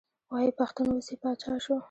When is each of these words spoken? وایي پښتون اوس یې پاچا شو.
وایي 0.31 0.51
پښتون 0.59 0.87
اوس 0.91 1.07
یې 1.11 1.17
پاچا 1.21 1.53
شو. 1.63 1.75